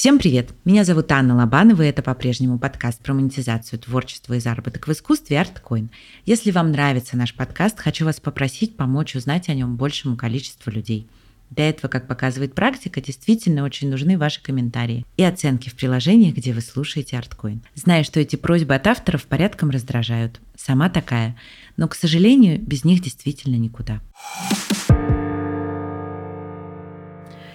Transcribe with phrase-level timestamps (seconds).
[0.00, 0.54] Всем привет!
[0.64, 5.36] Меня зовут Анна Лобанова, и это по-прежнему подкаст про монетизацию творчества и заработок в искусстве
[5.36, 5.90] ArtCoin.
[6.24, 11.06] Если вам нравится наш подкаст, хочу вас попросить помочь узнать о нем большему количеству людей.
[11.50, 16.54] Для этого, как показывает практика, действительно очень нужны ваши комментарии и оценки в приложениях, где
[16.54, 17.58] вы слушаете ArtCoin.
[17.74, 20.40] Знаю, что эти просьбы от авторов порядком раздражают.
[20.56, 21.36] Сама такая.
[21.76, 24.00] Но, к сожалению, без них действительно никуда.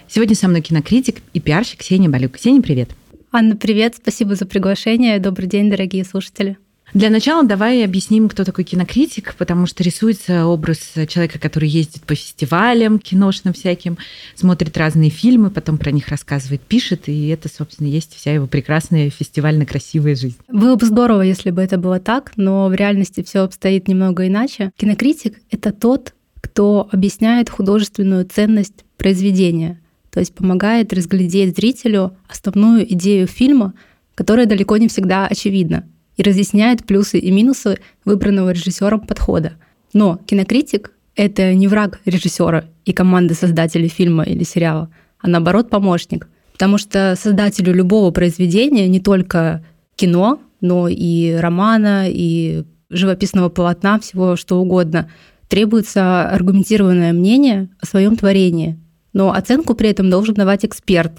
[0.08, 2.34] Сегодня со мной кинокритик и пиарщик Ксения Балюк.
[2.34, 2.90] Ксения, привет.
[3.32, 3.95] Анна, привет.
[3.95, 5.20] Спасибо за приглашение.
[5.20, 6.58] Добрый день, дорогие слушатели.
[6.94, 12.16] Для начала давай объясним, кто такой кинокритик, потому что рисуется образ человека, который ездит по
[12.16, 13.98] фестивалям киношным всяким,
[14.36, 19.09] смотрит разные фильмы, потом про них рассказывает, пишет, и это, собственно, есть вся его прекрасная
[19.09, 20.38] фестивально-красивая жизнь.
[20.48, 24.72] Было бы здорово, если бы это было так, но в реальности все обстоит немного иначе.
[24.78, 29.81] Кинокритик— это тот, кто объясняет художественную ценность произведения—
[30.16, 33.73] то есть помогает разглядеть зрителю основную идею фильма,
[34.16, 35.83] которая далеко не всегда очевидна,
[36.16, 39.55] и разъясняет плюсы и минусы выбранного режиссером подхода.
[39.91, 46.30] Но кинокритик— это не враг режиссера и команды создателей фильма или сериала, а наоборот помощник.
[46.53, 49.66] Потому что создателю любого произведения, не только
[49.97, 55.11] кино, но и романа, и живописного полотна, всего что угодно,
[55.49, 58.80] требуется аргументированное мнение о своем творении,
[59.16, 61.13] но оценку при этом должен давать эксперт,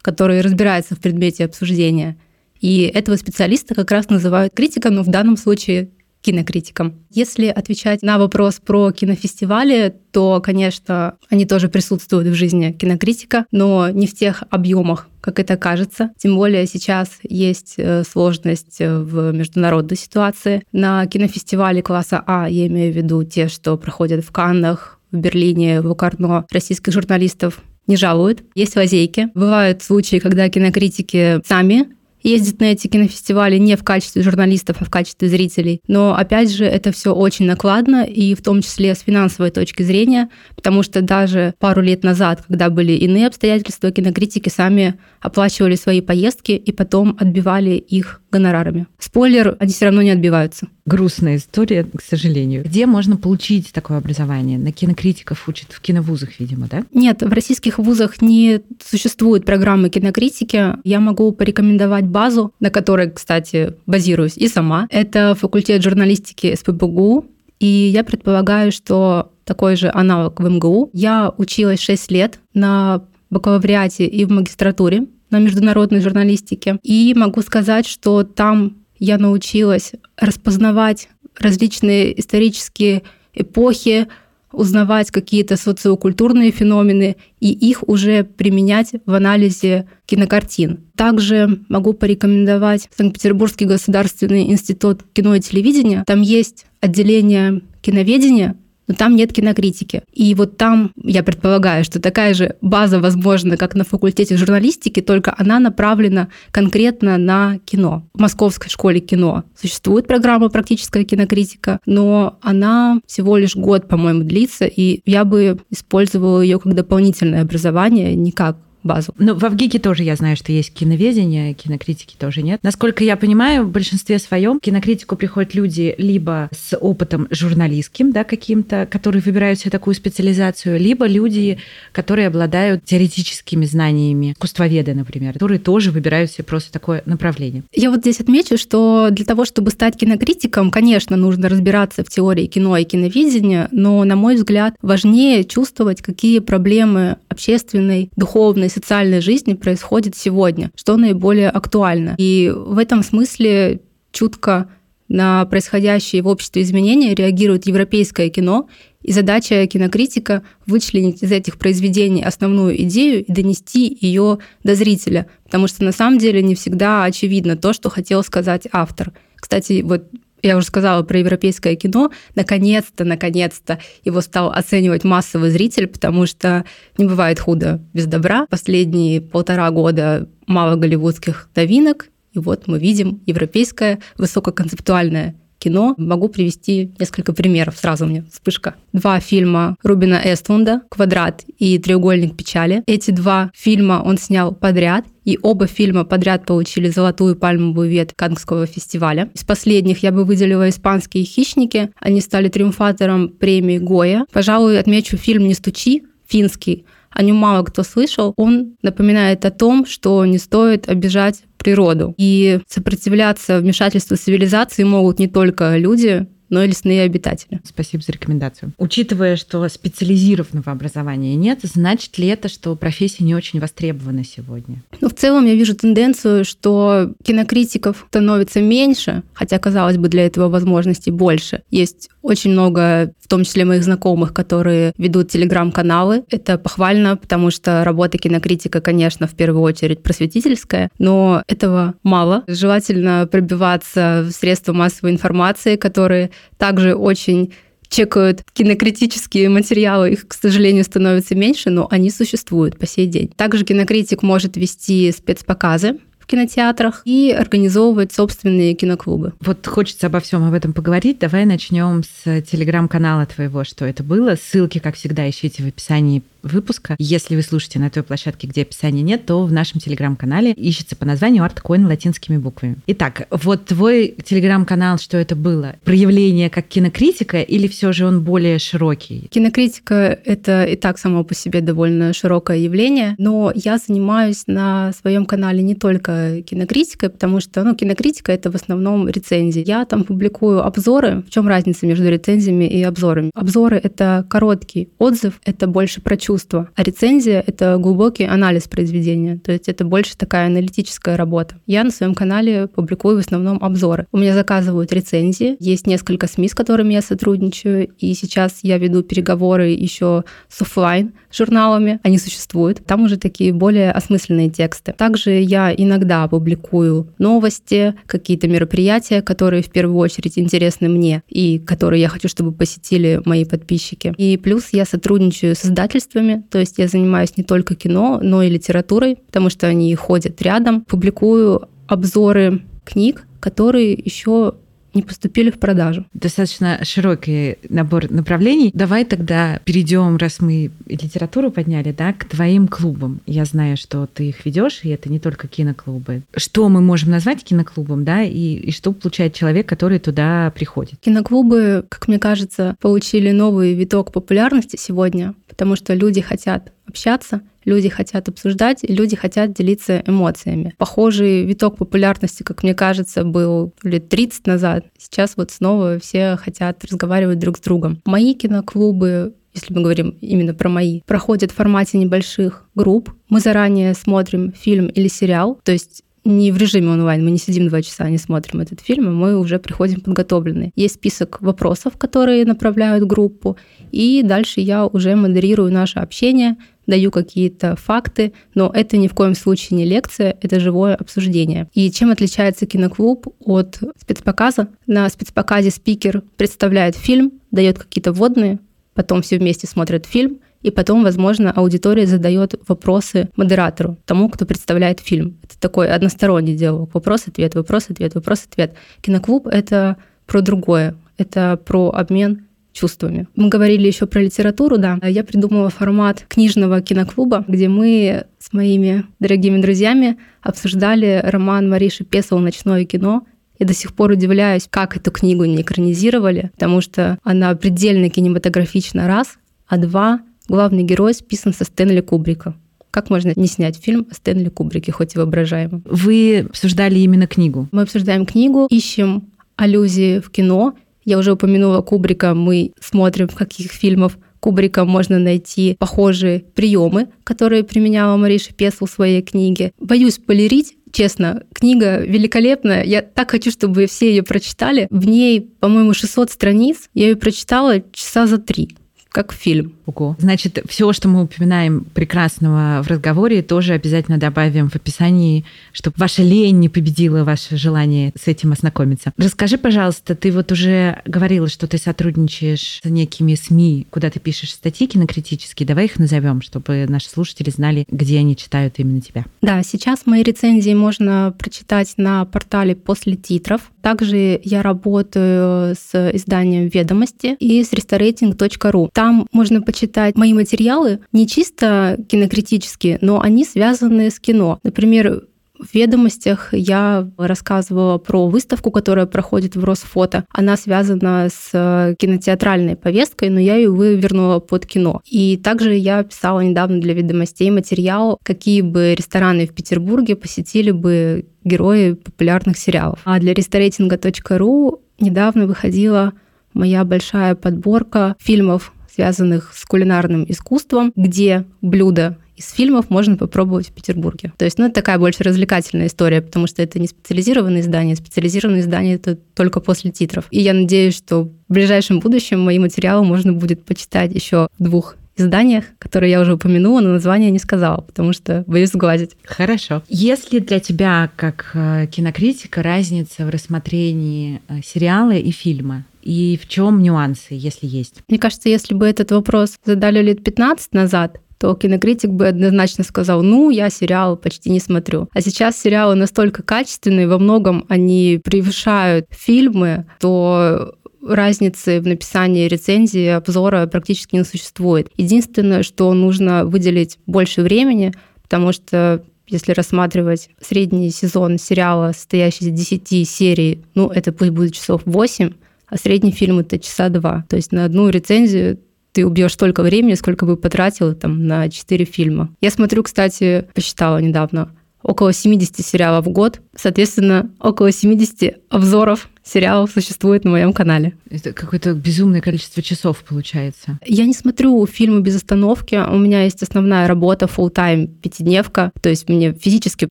[0.00, 2.16] который разбирается в предмете обсуждения.
[2.60, 5.90] И этого специалиста как раз называют критиком, но в данном случае
[6.22, 7.04] кинокритиком.
[7.10, 13.90] Если отвечать на вопрос про кинофестивали, то, конечно, они тоже присутствуют в жизни кинокритика, но
[13.90, 16.10] не в тех объемах, как это кажется.
[16.16, 20.62] Тем более сейчас есть э, сложность в международной ситуации.
[20.72, 25.80] На кинофестивале класса А, я имею в виду те, что проходят в Каннах, в Берлине,
[25.80, 28.42] в Лукарно российских журналистов не жалуют.
[28.54, 29.28] Есть лазейки.
[29.34, 31.88] Бывают случаи, когда кинокритики сами
[32.22, 35.80] ездят на эти кинофестивали не в качестве журналистов, а в качестве зрителей.
[35.88, 40.28] Но опять же, это все очень накладно, и в том числе с финансовой точки зрения,
[40.54, 46.52] потому что даже пару лет назад, когда были иные обстоятельства, кинокритики сами оплачивали свои поездки
[46.52, 48.86] и потом отбивали их гонорарами.
[48.98, 50.66] Спойлер, они все равно не отбиваются.
[50.86, 52.64] Грустная история, к сожалению.
[52.64, 54.58] Где можно получить такое образование?
[54.58, 56.84] На кинокритиков учат в киновузах, видимо, да?
[56.92, 60.74] Нет, в российских вузах не существует программы кинокритики.
[60.82, 64.88] Я могу порекомендовать базу, на которой, кстати, базируюсь и сама.
[64.90, 67.26] Это факультет журналистики СПБГУ.
[67.60, 70.90] И я предполагаю, что такой же аналог в МГУ.
[70.92, 76.78] Я училась 6 лет на бакалавриате и в магистратуре на международной журналистике.
[76.82, 83.02] И могу сказать, что там я научилась распознавать различные исторические
[83.34, 84.06] эпохи,
[84.52, 90.80] узнавать какие-то социокультурные феномены и их уже применять в анализе кинокартин.
[90.94, 96.04] Также могу порекомендовать Санкт-Петербургский государственный институт кино и телевидения.
[96.06, 98.56] Там есть отделение киноведения,
[98.92, 100.02] но там нет кинокритики.
[100.12, 105.34] И вот там, я предполагаю, что такая же база возможна, как на факультете журналистики, только
[105.36, 108.06] она направлена конкретно на кино.
[108.12, 114.66] В Московской школе кино существует программа «Практическая кинокритика», но она всего лишь год, по-моему, длится,
[114.66, 119.14] и я бы использовала ее как дополнительное образование, не как базу.
[119.18, 122.60] Ну, в Авгике тоже я знаю, что есть киноведение, кинокритики тоже нет.
[122.62, 128.86] Насколько я понимаю, в большинстве своем кинокритику приходят люди либо с опытом журналистским, да, каким-то,
[128.90, 131.58] которые выбирают себе такую специализацию, либо люди,
[131.92, 137.62] которые обладают теоретическими знаниями, искусствоведы, например, которые тоже выбирают себе просто такое направление.
[137.72, 142.46] Я вот здесь отмечу, что для того, чтобы стать кинокритиком, конечно, нужно разбираться в теории
[142.46, 149.54] кино и киновидения, но, на мой взгляд, важнее чувствовать, какие проблемы общественной, духовной, социальной жизни
[149.54, 152.14] происходит сегодня, что наиболее актуально.
[152.18, 153.80] И в этом смысле
[154.10, 154.68] чутко
[155.08, 158.68] на происходящие в обществе изменения реагирует европейское кино,
[159.02, 165.66] и задача кинокритика— вычленить из этих произведений основную идею и донести ее до зрителя, потому
[165.66, 169.12] что на самом деле не всегда очевидно то, что хотел сказать автор.
[169.36, 170.04] Кстати, вот
[170.42, 176.64] я уже сказала про европейское кино, наконец-то, наконец-то его стал оценивать массовый зритель, потому что
[176.98, 178.46] не бывает худо без добра.
[178.50, 185.94] Последние полтора года мало голливудских новинок, и вот мы видим европейское высококонцептуальное кино.
[185.96, 187.76] Могу привести несколько примеров.
[187.76, 188.74] Сразу мне вспышка.
[188.92, 192.82] Два фильма Рубина Эстлунда «Квадрат» и «Треугольник печали».
[192.86, 198.66] Эти два фильма он снял подряд, и оба фильма подряд получили золотую пальмовую ветвь Каннского
[198.66, 199.30] фестиваля.
[199.34, 201.90] Из последних я бы выделила «Испанские хищники».
[202.00, 204.26] Они стали триумфатором премии Гоя.
[204.32, 208.34] Пожалуй, отмечу фильм «Не стучи», финский, о нем мало кто слышал.
[208.36, 212.14] Он напоминает о том, что не стоит обижать природу.
[212.18, 217.60] И сопротивляться вмешательству цивилизации могут не только люди, но и лесные обитатели.
[217.64, 218.72] Спасибо за рекомендацию.
[218.76, 224.82] Учитывая, что специализированного образования нет, значит ли это, что профессия не очень востребована сегодня?
[225.00, 230.50] Ну, в целом я вижу тенденцию, что кинокритиков становится меньше, хотя, казалось бы, для этого
[230.50, 231.62] возможностей больше.
[231.70, 236.24] Есть очень много, в том числе моих знакомых, которые ведут телеграм-каналы.
[236.30, 242.44] Это похвально, потому что работа кинокритика, конечно, в первую очередь просветительская, но этого мало.
[242.46, 247.52] Желательно пробиваться в средства массовой информации, которые также очень
[247.88, 253.28] чекают кинокритические материалы, их, к сожалению, становится меньше, но они существуют по сей день.
[253.36, 259.34] Также кинокритик может вести спецпоказы, в кинотеатрах и организовывать собственные киноклубы.
[259.40, 261.18] Вот хочется обо всем об этом поговорить.
[261.18, 264.36] Давай начнем с телеграм-канала твоего, что это было.
[264.36, 266.96] Ссылки, как всегда, ищите в описании выпуска.
[266.98, 271.04] Если вы слушаете на той площадке, где описания нет, то в нашем телеграм-канале ищется по
[271.04, 272.76] названию ArtCoin латинскими буквами.
[272.86, 275.76] Итак, вот твой телеграм-канал, что это было?
[275.84, 279.28] Проявление как кинокритика или все же он более широкий?
[279.30, 285.26] Кинокритика— это и так само по себе довольно широкое явление, но я занимаюсь на своем
[285.26, 289.62] канале не только кинокритикой, потому что ну, кинокритика— это в основном рецензии.
[289.66, 291.22] Я там публикую обзоры.
[291.26, 293.30] В чем разница между рецензиями и обзорами?
[293.34, 296.68] Обзоры— это короткий отзыв, это больше про чувства.
[296.74, 301.56] А рецензия— это глубокий анализ произведения, то есть это больше такая аналитическая работа.
[301.66, 304.06] Я на своем канале публикую в основном обзоры.
[304.12, 309.02] У меня заказывают рецензии, есть несколько СМИ, с которыми я сотрудничаю, и сейчас я веду
[309.02, 312.84] переговоры еще с офлайн журналами, они существуют.
[312.86, 314.92] Там уже такие более осмысленные тексты.
[314.92, 322.00] Также я иногда публикую новости, какие-то мероприятия, которые в первую очередь интересны мне и которые
[322.00, 324.14] я хочу, чтобы посетили мои подписчики.
[324.16, 328.42] И плюс я сотрудничаю с издательствами, издательствами, то есть я занимаюсь не только кино, но
[328.42, 330.82] и литературой, потому что они ходят рядом.
[330.82, 334.54] Публикую обзоры книг, которые еще
[334.94, 336.06] не поступили в продажу.
[336.12, 338.70] Достаточно широкий набор направлений.
[338.74, 343.20] Давай тогда перейдем, раз мы литературу подняли, да, к твоим клубам.
[343.26, 346.22] Я знаю, что ты их ведешь, и это не только киноклубы.
[346.36, 351.00] Что мы можем назвать киноклубом, да, и, и что получает человек, который туда приходит?
[351.00, 357.88] Киноклубы, как мне кажется, получили новый виток популярности сегодня, потому что люди хотят общаться, люди
[357.88, 360.74] хотят обсуждать, люди хотят делиться эмоциями.
[360.78, 364.86] Похожий виток популярности, как мне кажется, был лет 30 назад.
[364.98, 368.00] Сейчас вот снова все хотят разговаривать друг с другом.
[368.04, 373.12] Мои киноклубы если мы говорим именно про мои, проходят в формате небольших групп.
[373.28, 377.68] Мы заранее смотрим фильм или сериал, то есть не в режиме онлайн, мы не сидим
[377.68, 380.72] два часа, не смотрим этот фильм, а мы уже приходим подготовленные.
[380.76, 383.56] Есть список вопросов, которые направляют группу,
[383.92, 386.56] и дальше я уже модерирую наше общение,
[386.86, 391.68] даю какие-то факты, но это ни в коем случае не лекция, это живое обсуждение.
[391.74, 394.68] И чем отличается киноклуб от спецпоказа?
[394.86, 398.58] На спецпоказе спикер представляет фильм, дает какие-то вводные,
[398.94, 405.00] потом все вместе смотрят фильм, и потом, возможно, аудитория задает вопросы модератору, тому, кто представляет
[405.00, 405.38] фильм.
[405.42, 406.94] Это такой односторонний диалог.
[406.94, 408.74] Вопрос-ответ, вопрос-ответ, вопрос-ответ.
[409.00, 409.96] Киноклуб— это
[410.26, 410.94] про другое.
[411.18, 413.28] Это про обмен чувствами.
[413.36, 414.98] Мы говорили еще про литературу, да.
[415.02, 422.38] Я придумала формат книжного киноклуба, где мы с моими дорогими друзьями обсуждали роман Мариши Песол
[422.38, 423.24] «Ночное кино»,
[423.58, 429.06] я до сих пор удивляюсь, как эту книгу не экранизировали, потому что она предельно кинематографична,
[429.06, 432.56] раз, а два, главный герой списан со Стэнли Кубрика.
[432.90, 435.84] Как можно не снять фильм о Стэнли Кубрике, хоть и воображаемом?
[435.86, 437.68] Вы обсуждали именно книгу?
[437.70, 440.74] Мы обсуждаем книгу, ищем аллюзии в кино.
[441.04, 447.62] Я уже упомянула Кубрика, мы смотрим, в каких фильмах Кубрика можно найти похожие приемы, которые
[447.62, 449.72] применяла Мариша Песл в своей книге.
[449.78, 452.82] Боюсь полирить, честно, книга великолепная.
[452.84, 454.88] Я так хочу, чтобы все ее прочитали.
[454.90, 456.88] В ней, по-моему, 600 страниц.
[456.92, 458.70] Я ее прочитала часа за три
[459.12, 459.74] как фильм.
[459.86, 460.16] Ого.
[460.18, 466.22] Значит, все, что мы упоминаем прекрасного в разговоре, тоже обязательно добавим в описании, чтобы ваша
[466.22, 469.12] лень не победила ваше желание с этим ознакомиться.
[469.16, 474.52] Расскажи, пожалуйста, ты вот уже говорила, что ты сотрудничаешь с некими СМИ, куда ты пишешь
[474.52, 475.66] статьи кинокритические.
[475.66, 479.24] Давай их назовем, чтобы наши слушатели знали, где они читают именно тебя.
[479.40, 483.72] Да, сейчас мои рецензии можно прочитать на портале после титров.
[483.80, 488.90] Также я работаю с изданием «Ведомости» и с restaurating.ru.
[488.92, 494.58] Там можно почитать мои материалы, не чисто кинокритические, но они связаны с кино.
[494.62, 495.22] Например,
[495.62, 500.24] В ведомостях я рассказывала про выставку, которая проходит в Росфото.
[500.32, 505.00] Она связана с э, кинотеатральной повесткой, но я ее вывернула под кино.
[505.06, 511.26] И также я писала недавно для ведомостей материал, какие бы рестораны в Петербурге посетили бы
[511.44, 512.98] герои популярных сериалов.
[513.04, 516.12] А для ресторейтинга.ру недавно выходила
[516.54, 523.72] моя большая подборка фильмов, связанных с кулинарным искусством, где блюда из фильмов можно попробовать в
[523.72, 524.32] Петербурге.
[524.36, 528.62] То есть, ну, это такая больше развлекательная история, потому что это не специализированные издания, специализированные
[528.62, 530.26] издания это только после титров.
[530.30, 534.96] И я надеюсь, что в ближайшем будущем мои материалы можно будет почитать еще в двух
[535.16, 539.10] изданиях, которые я уже упомянула, но название не сказала, потому что боюсь сглазить.
[539.24, 539.82] Хорошо.
[539.88, 545.84] Есть ли для тебя, как э, кинокритика, разница в рассмотрении э, сериала и фильма?
[546.02, 548.02] И в чем нюансы, если есть?
[548.08, 553.22] Мне кажется, если бы этот вопрос задали лет 15 назад, то кинокритик бы однозначно сказал,
[553.22, 555.08] ну, я сериал почти не смотрю.
[555.12, 563.08] А сейчас сериалы настолько качественные, во многом они превышают фильмы, то разницы в написании рецензии,
[563.08, 564.88] обзора практически не существует.
[564.96, 567.92] Единственное, что нужно выделить больше времени,
[568.22, 574.54] потому что если рассматривать средний сезон сериала, состоящий из 10 серий, ну, это пусть будет
[574.54, 575.32] часов 8,
[575.72, 577.24] а средний фильм это часа два.
[577.30, 578.58] То есть на одну рецензию
[578.92, 582.28] ты убьешь столько времени, сколько бы потратил там на 4 фильма.
[582.42, 586.40] Я смотрю, кстати, посчитала недавно, около 70 сериалов в год.
[586.54, 590.94] Соответственно, около 70 обзоров сериалов существует на моем канале.
[591.08, 593.78] Это какое-то безумное количество часов получается.
[593.86, 595.76] Я не смотрю фильмы без остановки.
[595.76, 598.72] У меня есть основная работа, full time пятидневка.
[598.80, 599.88] То есть мне физически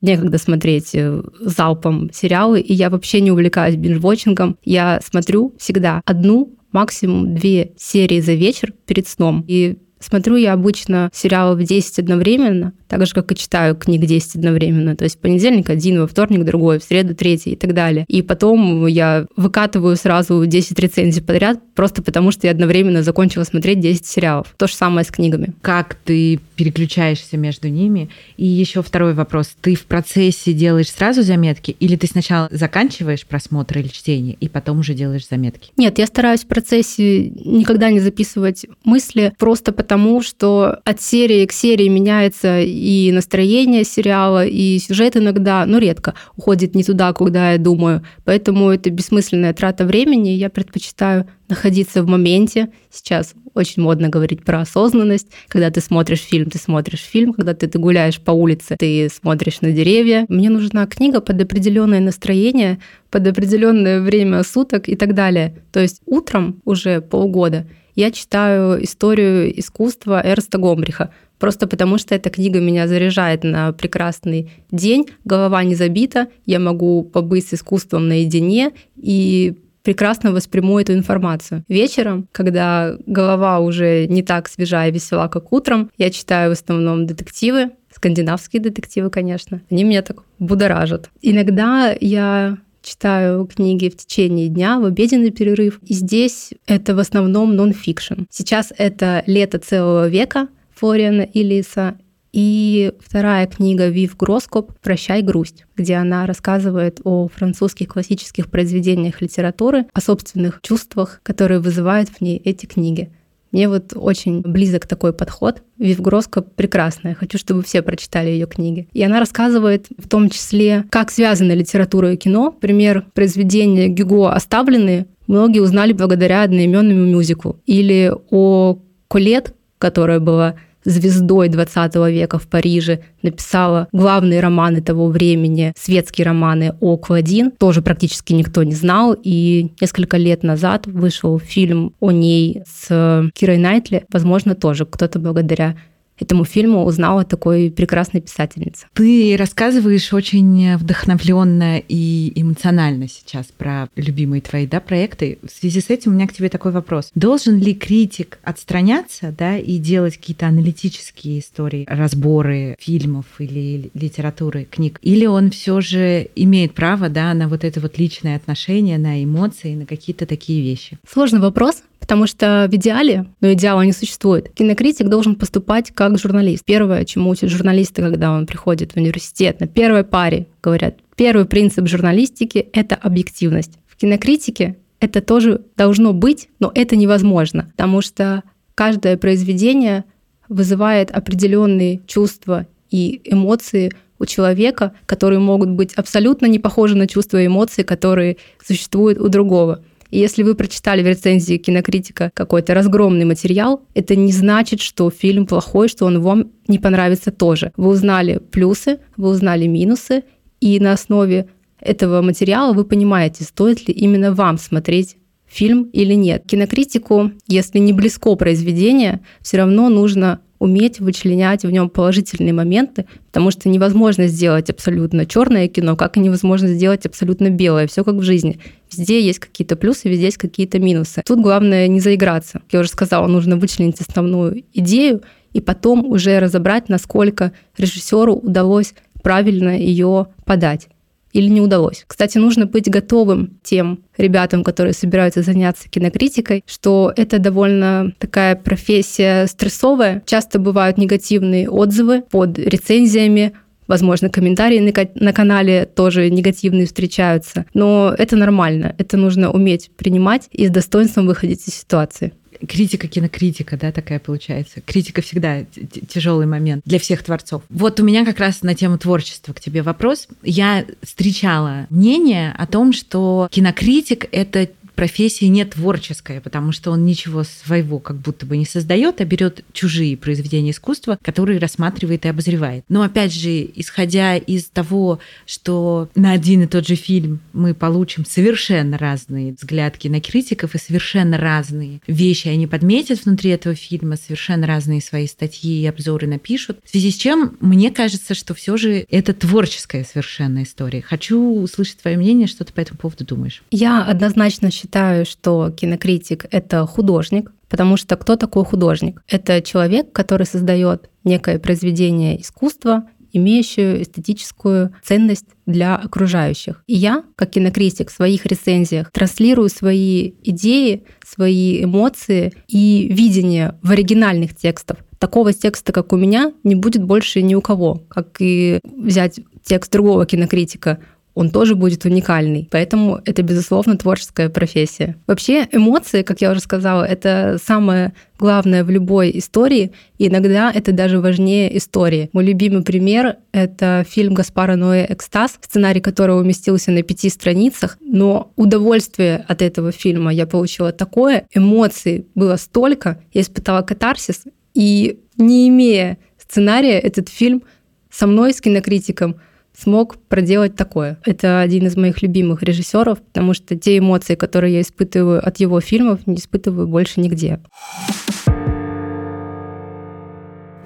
[0.01, 4.57] некогда смотреть э, залпом сериалы, и я вообще не увлекаюсь бинж-вотчингом.
[4.63, 9.43] Я смотрю всегда одну максимум две серии за вечер перед сном.
[9.47, 14.35] И Смотрю я обычно сериалы в 10 одновременно, так же, как и читаю книг 10
[14.35, 14.95] одновременно.
[14.95, 18.05] То есть в понедельник один, во вторник другой, в среду третий и так далее.
[18.07, 23.79] И потом я выкатываю сразу 10 рецензий подряд, просто потому что я одновременно закончила смотреть
[23.79, 24.53] 10 сериалов.
[24.57, 25.53] То же самое с книгами.
[25.61, 28.09] Как ты переключаешься между ними?
[28.37, 29.55] И еще второй вопрос.
[29.61, 34.79] Ты в процессе делаешь сразу заметки или ты сначала заканчиваешь просмотр или чтение и потом
[34.79, 35.71] уже делаешь заметки?
[35.77, 41.45] Нет, я стараюсь в процессе никогда не записывать мысли, просто потому тому, что от серии
[41.45, 47.53] к серии меняется и настроение сериала, и сюжет иногда, но редко, уходит не туда, куда
[47.53, 48.03] я думаю.
[48.25, 50.29] Поэтому это бессмысленная трата времени.
[50.29, 52.69] Я предпочитаю находиться в моменте.
[52.89, 55.27] Сейчас очень модно говорить про осознанность.
[55.47, 57.33] Когда ты смотришь фильм, ты смотришь фильм.
[57.33, 60.25] Когда ты, ты гуляешь по улице, ты смотришь на деревья.
[60.29, 62.79] Мне нужна книга под определенное настроение,
[63.11, 65.63] под определенное время суток и так далее.
[65.71, 72.29] То есть утром уже полгода– я читаю историю искусства Эрста Гомбриха, просто потому что эта
[72.29, 78.71] книга меня заряжает на прекрасный день, голова не забита, я могу побыть с искусством наедине
[78.95, 81.63] и прекрасно восприму эту информацию.
[81.67, 87.05] Вечером, когда голова уже не так свежа и весела, как утром, я читаю в основном
[87.05, 89.61] детективы, скандинавские детективы, конечно.
[89.69, 91.09] Они меня так будоражат.
[91.21, 95.79] Иногда я читаю книги в течение дня, в обеденный перерыв.
[95.85, 98.23] И здесь это в основном нон-фикшн.
[98.29, 101.95] Сейчас это «Лето целого века» Флориана Илиса
[102.33, 109.85] и вторая книга Вив Гроскоп «Прощай, грусть», где она рассказывает о французских классических произведениях литературы,
[109.93, 113.11] о собственных чувствах, которые вызывают в ней эти книги.
[113.51, 115.61] Мне вот очень близок такой подход.
[115.77, 117.15] Вив Гроско прекрасная.
[117.15, 118.87] Хочу, чтобы все прочитали ее книги.
[118.93, 122.51] И она рассказывает в том числе, как связаны литература и кино.
[122.51, 127.59] Пример произведения Гюго «Оставленные» многие узнали благодаря одноименному мюзиклу.
[127.65, 135.73] Или о Колет, которая была звездой 20 века в Париже, написала главные романы того времени,
[135.77, 137.51] светские романы о Клодин.
[137.51, 139.15] Тоже практически никто не знал.
[139.21, 144.05] И несколько лет назад вышел фильм о ней с Кирой Найтли.
[144.11, 145.75] Возможно, тоже кто-то благодаря
[146.21, 148.87] этому фильму узнала такой прекрасной писательнице.
[148.93, 155.39] Ты рассказываешь очень вдохновленно и эмоционально сейчас про любимые твои да, проекты.
[155.43, 157.11] В связи с этим у меня к тебе такой вопрос.
[157.15, 164.99] Должен ли критик отстраняться да, и делать какие-то аналитические истории, разборы фильмов или литературы, книг?
[165.01, 169.75] Или он все же имеет право да, на вот это вот личное отношение, на эмоции,
[169.75, 170.97] на какие-то такие вещи?
[171.07, 171.83] Сложный вопрос.
[172.01, 176.65] Потому что в идеале, но идеала не существует, кинокритик должен поступать как журналист.
[176.65, 181.87] Первое, чему учат журналисты, когда он приходит в университет, на первой паре говорят, первый принцип
[181.87, 183.77] журналистики— это объективность.
[183.87, 188.43] В кинокритике это тоже должно быть, но это невозможно, потому что
[188.75, 190.03] каждое произведение
[190.49, 197.41] вызывает определенные чувства и эмоции у человека, которые могут быть абсолютно не похожи на чувства
[197.41, 199.83] и эмоции, которые существуют у другого.
[200.11, 205.47] И если вы прочитали в рецензии кинокритика какой-то разгромный материал, это не значит, что фильм
[205.47, 207.71] плохой, что он вам не понравится тоже.
[207.77, 210.23] Вы узнали плюсы, вы узнали минусы,
[210.59, 211.47] и на основе
[211.79, 215.15] этого материала вы понимаете, стоит ли именно вам смотреть
[215.47, 216.43] фильм или нет.
[216.45, 223.49] Кинокритику, если не близко произведение, все равно нужно уметь вычленять в нем положительные моменты, потому
[223.49, 227.87] что невозможно сделать абсолютно черное кино, как и невозможно сделать абсолютно белое.
[227.87, 228.59] Все как в жизни.
[228.91, 231.23] Везде есть какие-то плюсы, везде есть какие-то минусы.
[231.25, 232.61] Тут главное не заиграться.
[232.71, 239.75] Я уже сказала, нужно вычленить основную идею и потом уже разобрать, насколько режиссеру удалось правильно
[239.75, 240.89] ее подать
[241.33, 242.03] или не удалось.
[242.07, 249.47] Кстати, нужно быть готовым тем ребятам, которые собираются заняться кинокритикой, что это довольно такая профессия
[249.47, 250.23] стрессовая.
[250.25, 253.53] Часто бывают негативные отзывы под рецензиями,
[253.87, 254.79] возможно, комментарии
[255.15, 257.65] на канале тоже негативные встречаются.
[257.73, 262.33] Но это нормально, это нужно уметь принимать и с достоинством выходить из ситуации
[262.67, 264.81] критика кинокритика, да, такая получается.
[264.81, 265.63] Критика всегда
[266.07, 267.63] тяжелый момент для всех творцов.
[267.69, 270.27] Вот у меня как раз на тему творчества к тебе вопрос.
[270.43, 274.69] Я встречала мнение о том, что кинокритик— это
[275.01, 279.65] профессия не творческая, потому что он ничего своего как будто бы не создает, а берет
[279.73, 282.85] чужие произведения искусства, которые рассматривает и обозревает.
[282.87, 285.17] Но опять же, исходя из того,
[285.47, 291.39] что на один и тот же фильм мы получим совершенно разные взгляды кинокритиков и совершенно
[291.39, 296.77] разные вещи они подметят внутри этого фильма, совершенно разные свои статьи и обзоры напишут.
[296.85, 301.01] В связи с чем мне кажется, что все же это творческая совершенно история.
[301.01, 303.63] Хочу услышать твое мнение, что ты по этому поводу думаешь.
[303.71, 309.21] Я однозначно считаю, считаю, что кинокритик— это художник, потому что кто такой художник?
[309.29, 316.83] Это человек, который создает некое произведение искусства, имеющую эстетическую ценность для окружающих.
[316.87, 323.91] И я, как кинокритик, в своих рецензиях транслирую свои идеи, свои эмоции и видение в
[323.91, 324.97] оригинальных текстах.
[325.19, 328.03] Такого текста, как у меня, не будет больше ни у кого.
[328.09, 330.99] Как и взять текст другого кинокритика
[331.33, 332.67] он тоже будет уникальный.
[332.71, 335.15] Поэтому это, безусловно, творческая профессия.
[335.27, 340.91] Вообще эмоции, как я уже сказала, это самое главное в любой истории, и иногда это
[340.91, 342.29] даже важнее истории.
[342.33, 348.51] Мой любимый пример— это фильм Гаспара Ноэ «Экстаз», сценарий которого уместился на пяти страницах, но
[348.55, 355.69] удовольствие от этого фильма я получила такое, эмоций было столько, я испытала катарсис, и не
[355.69, 357.63] имея сценария, этот фильм
[358.09, 359.35] со мной, с кинокритиком,
[359.77, 361.19] смог проделать такое.
[361.25, 365.79] Это один из моих любимых режиссеров, потому что те эмоции, которые я испытываю от его
[365.81, 367.59] фильмов, не испытываю больше нигде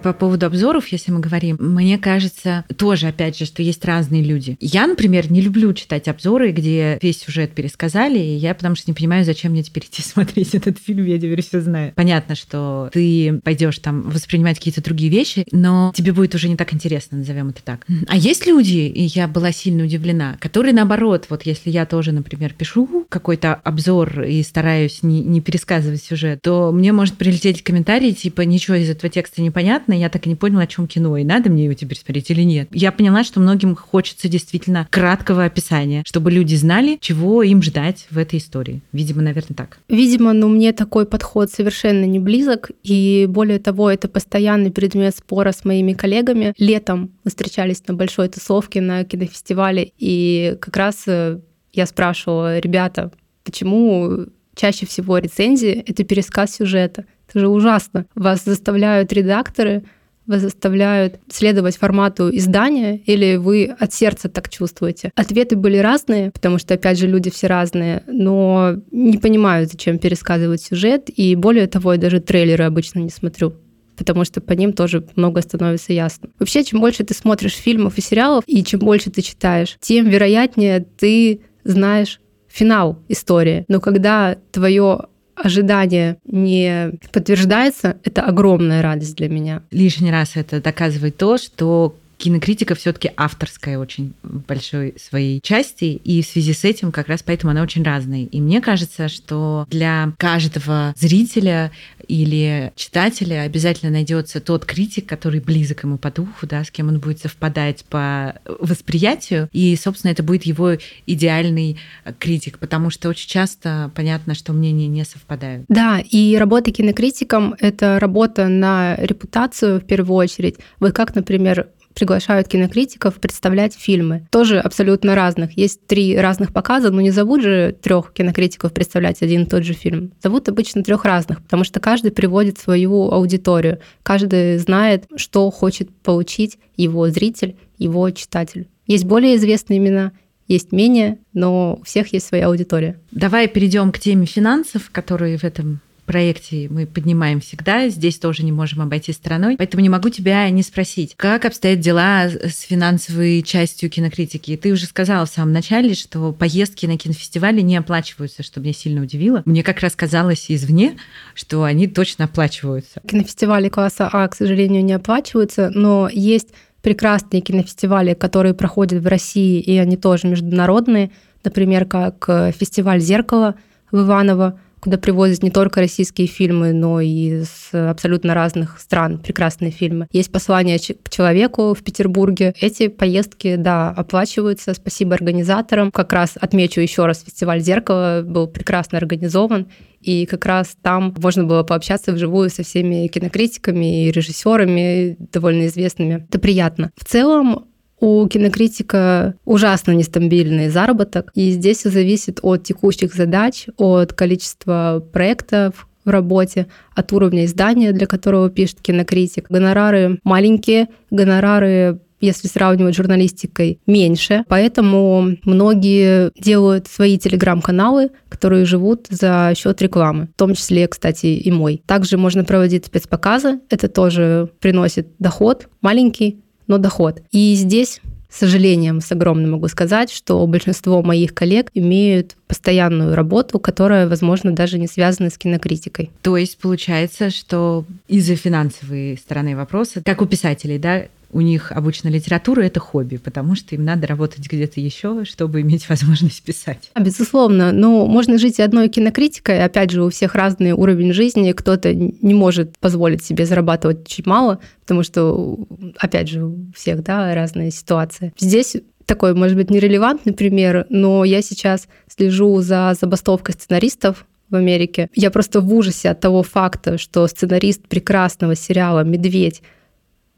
[0.06, 4.56] по поводу обзоров, если мы говорим, мне кажется тоже, опять же, что есть разные люди.
[4.60, 8.94] Я, например, не люблю читать обзоры, где весь сюжет пересказали, и я потому что не
[8.94, 11.92] понимаю, зачем мне теперь идти смотреть этот фильм, я теперь все знаю.
[11.96, 16.72] Понятно, что ты пойдешь там воспринимать какие-то другие вещи, но тебе будет уже не так
[16.76, 17.84] интересно, назовем это так.
[18.08, 22.54] А есть люди, и я была сильно удивлена, которые наоборот, вот если я тоже, например,
[22.54, 28.42] пишу какой-то обзор и стараюсь не, не пересказывать сюжет, то мне может прилететь комментарий типа
[28.42, 31.24] ничего из этого текста не понятно, я так и не поняла, о чем кино, и
[31.24, 32.68] надо мне его теперь смотреть или нет.
[32.72, 38.18] Я поняла, что многим хочется действительно краткого описания, чтобы люди знали, чего им ждать в
[38.18, 38.82] этой истории.
[38.92, 39.80] Видимо, наверное, так.
[39.90, 45.52] Видимо, но мне такой подход совершенно не близок, и более того, это постоянный предмет спора
[45.52, 46.54] с моими коллегами.
[46.58, 51.40] Летом мы встречались на большой тусовке на кинофестивале, и как раз э,
[51.74, 53.12] я спрашивала, ребята,
[53.44, 57.06] почему чаще всего рецензии— это пересказ сюжета?
[57.36, 58.06] Это же ужасно.
[58.16, 59.84] Вас заставляют редакторы
[60.26, 65.12] вас заставляют следовать формату издания, или вы от сердца так чувствуете?
[65.14, 70.64] Ответы были разные, потому что, опять же, люди все разные, но не понимаю, зачем пересказывать
[70.64, 73.54] сюжет, и более того, я даже трейлеры обычно не смотрю
[73.98, 76.28] потому что по ним тоже много становится ясно.
[76.40, 80.86] Вообще, чем больше ты смотришь фильмов и сериалов, и чем больше ты читаешь, тем вероятнее
[80.98, 82.20] ты знаешь
[82.50, 83.64] финал истории.
[83.70, 89.62] Но когда твое ожидание не подтверждается, это огромная радость для меня.
[89.72, 96.26] Лишний раз это доказывает то, что кинокритика все-таки авторская очень большой своей части, и в
[96.26, 98.24] связи с этим как раз поэтому она очень разная.
[98.26, 101.72] И мне кажется, что для каждого зрителя
[102.08, 107.00] или читателя обязательно найдется тот критик, который близок ему по духу, да, с кем он
[107.00, 110.74] будет совпадать по восприятию, и, собственно, это будет его
[111.06, 111.78] идеальный
[112.20, 115.66] критик, потому что очень часто понятно, что мнения не совпадают.
[115.68, 120.56] Да, и работа кинокритиком— это работа на репутацию в первую очередь.
[120.80, 124.28] Вы как, например, приглашают кинокритиков представлять фильмы.
[124.30, 125.58] Тоже абсолютно разных.
[125.58, 129.74] Есть три разных показа, но не зовут же трех кинокритиков представлять один и тот же
[129.74, 130.12] фильм.
[130.22, 133.80] Зовут обычно трех разных, потому что каждый приводит свою аудиторию.
[134.04, 138.68] Каждый знает, что хочет получить его зритель, его читатель.
[138.86, 140.12] Есть более известные имена,
[140.48, 143.00] есть менее, но у всех есть своя аудитория.
[143.12, 148.52] Давай перейдем к теме финансов, которые в этом проекте мы поднимаем всегда, здесь тоже не
[148.52, 149.58] можем обойти стороной.
[149.58, 154.56] Поэтому не могу тебя не спросить, как обстоят дела с финансовой частью кинокритики?
[154.58, 159.02] Ты уже сказала в самом начале, что поездки на кинофестивали не оплачиваются, что меня сильно
[159.02, 159.42] удивило.
[159.46, 160.98] Мне как раз казалось извне,
[161.34, 163.02] что они точно оплачиваются.
[163.08, 166.50] Кинофестивали класса А, к сожалению, не оплачиваются, но есть
[166.82, 171.10] прекрасные кинофестивали, которые проходят в России, и они тоже международные,
[171.44, 173.56] например, как э, фестиваль «Зеркало»
[173.92, 179.72] в Иваново, куда привозят не только российские фильмы, но и с абсолютно разных стран прекрасные
[179.72, 180.08] фильмы.
[180.12, 182.54] Есть послание к человеку в Петербурге.
[182.62, 184.76] Эти поездки, да, оплачиваются.
[184.76, 185.92] Спасибо организаторам.
[185.92, 189.68] Как раз отмечу еще раз фестиваль «Зеркало» был прекрасно организован.
[190.02, 196.28] И как раз там можно было пообщаться вживую со всеми кинокритиками и режиссерами довольно известными.
[196.30, 196.92] Это приятно.
[196.96, 197.66] В целом,
[198.00, 205.88] у кинокритика ужасно нестабильный заработок, и здесь все зависит от текущих задач, от количества проектов,
[206.04, 209.48] в работе, от уровня издания, для которого пишет кинокритик.
[209.50, 214.46] Гонорары маленькие, гонорары если сравнивать с журналистикой, меньше.
[214.48, 221.52] Поэтому многие делают свои телеграм-каналы, которые живут за счет рекламы, в том числе, кстати, и
[221.52, 221.84] мой.
[221.86, 227.22] Также можно проводить спецпоказы, это тоже приносит доход маленький, но доход.
[227.32, 228.02] И здесь
[228.36, 234.52] с сожалением, с огромным могу сказать, что большинство моих коллег имеют постоянную работу, которая, возможно,
[234.52, 236.12] даже не связана с кинокритикой.
[236.22, 241.04] То есть получается, что из-за финансовой стороны вопроса, как у писателей, да,
[241.36, 245.90] у них обычно литература это хобби, потому что им надо работать где-то еще, чтобы иметь
[245.90, 246.92] возможность писать.
[246.98, 249.62] Безусловно, но можно жить одной кинокритикой.
[249.64, 251.52] Опять же, у всех разный уровень жизни.
[251.52, 255.60] Кто-то не может позволить себе зарабатывать очень мало, потому что,
[255.98, 258.32] опять же, у всех да, разная ситуация.
[258.40, 265.10] Здесь такой, может быть, нерелевантный пример, но я сейчас слежу за забастовкой сценаристов в Америке.
[265.14, 269.62] Я просто в ужасе от того факта, что сценарист прекрасного сериала «Медведь»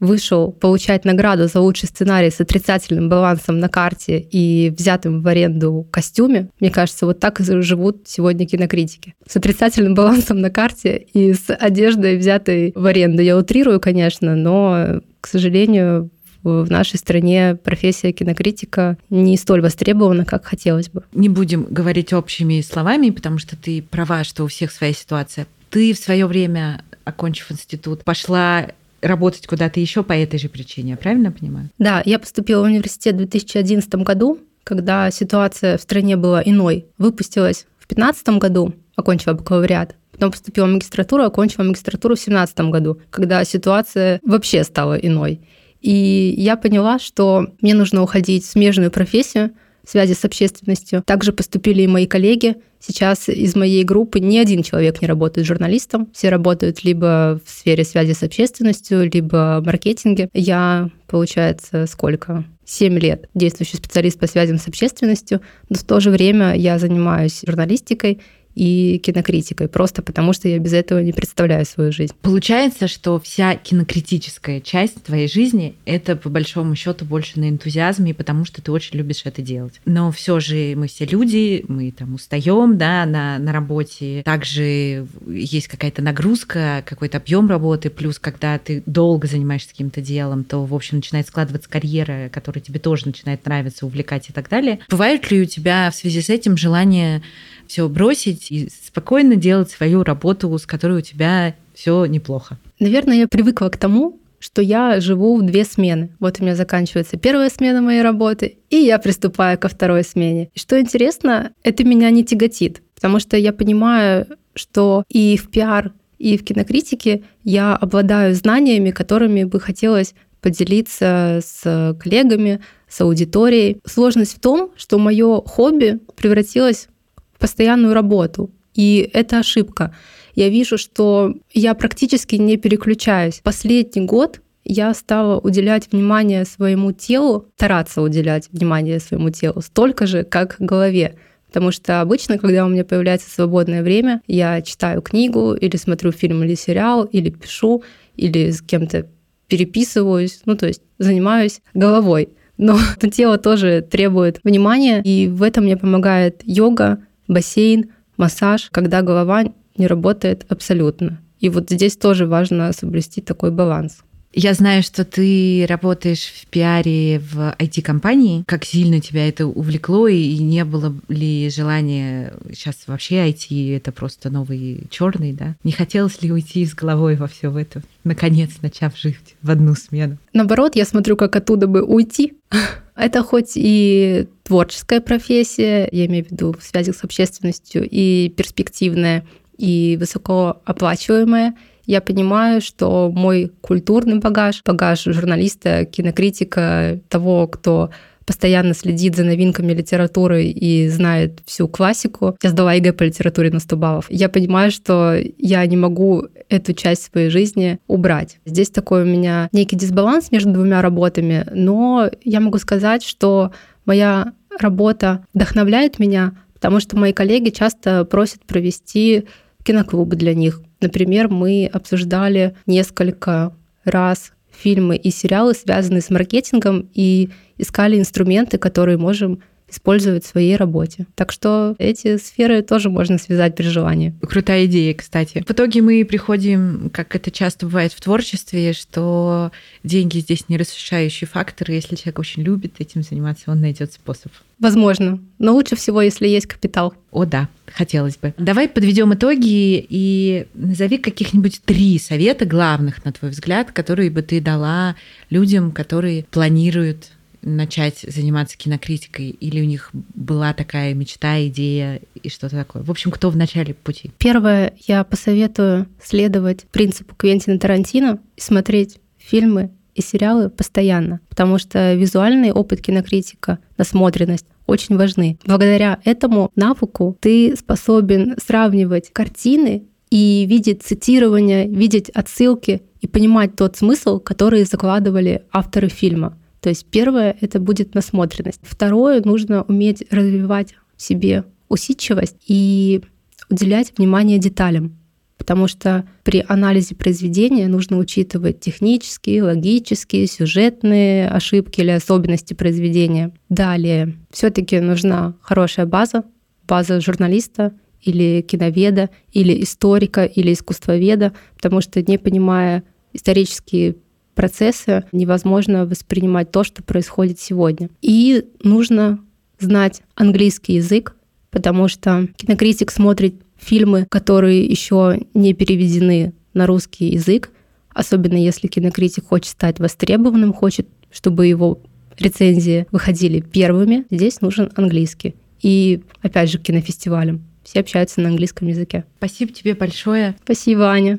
[0.00, 5.86] вышел получать награду за лучший сценарий с отрицательным балансом на карте и взятым в аренду
[5.90, 9.14] костюме, мне кажется, вот так и живут сегодня кинокритики.
[9.26, 13.22] С отрицательным балансом на карте и с одеждой, взятой в аренду.
[13.22, 16.10] Я утрирую, конечно, но, к сожалению,
[16.42, 21.02] в нашей стране профессия кинокритика не столь востребована, как хотелось бы.
[21.12, 25.46] Не будем говорить общими словами, потому что ты права, что у всех своя ситуация.
[25.70, 28.68] Ты в свое время, окончив институт, пошла
[29.00, 31.70] работать куда-то еще по этой же причине, я правильно понимаю?
[31.78, 36.86] Да, я поступила в университет в 2011 году, когда ситуация в стране была иной.
[36.98, 39.94] Выпустилась в 2015 году, окончила бакалавриат.
[40.12, 45.40] Потом поступила в магистратуру, окончила магистратуру в 2017 году, когда ситуация вообще стала иной.
[45.80, 49.52] И я поняла, что мне нужно уходить в смежную профессию,
[49.88, 51.02] связи с общественностью.
[51.04, 52.56] Также поступили и мои коллеги.
[52.80, 56.08] Сейчас из моей группы ни один человек не работает журналистом.
[56.12, 60.28] Все работают либо в сфере связи с общественностью, либо в маркетинге.
[60.32, 62.44] Я, получается, сколько?
[62.64, 67.42] 7 лет действующий специалист по связям с общественностью, но в то же время я занимаюсь
[67.46, 68.20] журналистикой
[68.58, 72.12] и кинокритикой, просто потому что я без этого не представляю свою жизнь.
[72.22, 78.44] Получается, что вся кинокритическая часть твоей жизни— это, по большому счету, больше на энтузиазме, потому
[78.44, 79.80] что ты очень любишь это делать.
[79.84, 84.22] Но все же мы все люди, мы там устаем, да, на, на работе.
[84.24, 90.64] Также есть какая-то нагрузка, какой-то объем работы, плюс когда ты долго занимаешься каким-то делом, то,
[90.64, 94.80] в общем, начинает складываться карьера, которая тебе тоже начинает нравиться, увлекать и так далее.
[94.90, 97.22] Бывает ли у тебя в связи с этим желание
[97.68, 102.58] все бросить и спокойно делать свою работу, с которой у тебя все неплохо?
[102.80, 106.10] Наверное, я привыкла к тому, что я живу в две смены.
[106.20, 110.50] Вот у меня заканчивается первая смена моей работы, и я приступаю ко второй смене.
[110.54, 115.92] И что интересно, это меня не тяготит, потому что я понимаю, что и в пиар,
[116.18, 123.80] и в кинокритике я обладаю знаниями, которыми бы хотелось поделиться с коллегами, с аудиторией.
[123.84, 126.88] Сложность в том, что мое хобби превратилось
[127.38, 128.50] постоянную работу.
[128.74, 129.94] И это ошибка.
[130.34, 133.40] Я вижу, что я практически не переключаюсь.
[133.42, 140.24] Последний год я стала уделять внимание своему телу, стараться уделять внимание своему телу столько же,
[140.24, 141.16] как голове.
[141.48, 146.44] Потому что обычно, когда у меня появляется свободное время, я читаю книгу или смотрю фильм
[146.44, 147.82] или сериал, или пишу,
[148.16, 149.08] или с кем-то
[149.48, 152.28] переписываюсь, ну то есть занимаюсь головой.
[152.58, 152.78] Но
[153.12, 156.98] тело тоже требует внимания, и в этом мне помогает йога,
[157.28, 159.44] бассейн, массаж, когда голова
[159.76, 161.20] не работает абсолютно.
[161.38, 163.98] И вот здесь тоже важно соблюсти такой баланс.
[164.32, 168.44] Я знаю, что ты работаешь в пиаре в IT-компании.
[168.46, 174.30] Как сильно тебя это увлекло, и не было ли желания сейчас вообще IT это просто
[174.30, 175.56] новый черный, да?
[175.64, 180.18] Не хотелось ли уйти с головой во все это, наконец начав жить в одну смену?
[180.34, 182.34] Наоборот, я смотрю, как оттуда бы уйти.
[182.94, 189.24] Это хоть и творческая профессия, я имею в виду в связи с общественностью, и перспективная,
[189.56, 191.54] и высокооплачиваемая,
[191.88, 197.90] я понимаю, что мой культурный багаж, багаж журналиста, кинокритика, того, кто
[198.26, 202.36] постоянно следит за новинками литературы и знает всю классику.
[202.42, 204.06] Я сдала ЕГЭ по литературе на 100 баллов.
[204.10, 208.38] Я понимаю, что я не могу эту часть своей жизни убрать.
[208.44, 213.52] Здесь такой у меня некий дисбаланс между двумя работами, но я могу сказать, что
[213.86, 219.24] моя работа вдохновляет меня, потому что мои коллеги часто просят провести
[219.64, 220.60] киноклубы для них.
[220.80, 223.52] Например, мы обсуждали несколько
[223.84, 230.56] раз фильмы и сериалы, связанные с маркетингом, и искали инструменты, которые можем использовать в своей
[230.56, 231.06] работе.
[231.14, 234.14] Так что эти сферы тоже можно связать при желании.
[234.22, 235.44] Крутая идея, кстати.
[235.46, 239.52] В итоге мы приходим, как это часто бывает в творчестве, что
[239.84, 241.70] деньги здесь не решающий фактор.
[241.70, 244.32] Если человек очень любит этим заниматься, он найдет способ.
[244.58, 245.20] Возможно.
[245.38, 246.92] Но лучше всего, если есть капитал.
[247.12, 248.34] О, да, хотелось бы.
[248.38, 254.40] Давай подведем итоги и назови каких-нибудь три совета главных, на твой взгляд, которые бы ты
[254.40, 254.96] дала
[255.30, 262.56] людям, которые планируют начать заниматься кинокритикой, или у них была такая мечта, идея и что-то
[262.56, 262.82] такое?
[262.82, 264.10] В общем, кто в начале пути?
[264.18, 271.94] Первое, я посоветую следовать принципу Квентина Тарантино и смотреть фильмы и сериалы постоянно, потому что
[271.94, 275.38] визуальный опыт кинокритика, насмотренность очень важны.
[275.44, 283.76] Благодаря этому навыку ты способен сравнивать картины и видеть цитирования, видеть отсылки и понимать тот
[283.76, 286.36] смысл, который закладывали авторы фильма.
[286.60, 288.60] То есть первое— это будет насмотренность.
[288.62, 293.02] Второе— нужно уметь развивать в себе усидчивость и
[293.50, 294.96] уделять внимание деталям.
[295.36, 303.32] Потому что при анализе произведения нужно учитывать технические, логические, сюжетные ошибки или особенности произведения.
[303.48, 306.24] Далее, все-таки нужна хорошая база,
[306.66, 313.96] база журналиста или киноведа, или историка, или искусствоведа, потому что не понимая исторические
[314.38, 317.90] процессы, невозможно воспринимать то, что происходит сегодня.
[318.02, 319.18] И нужно
[319.58, 321.16] знать английский язык,
[321.50, 327.50] потому что кинокритик смотрит фильмы, которые еще не переведены на русский язык,
[327.88, 331.80] особенно если кинокритик хочет стать востребованным, хочет, чтобы его
[332.16, 335.34] рецензии выходили первыми, здесь нужен английский.
[335.62, 337.42] И опять же к кинофестивалям.
[337.64, 339.02] Все общаются на английском языке.
[339.16, 340.36] Спасибо тебе большое.
[340.44, 341.18] Спасибо, Аня.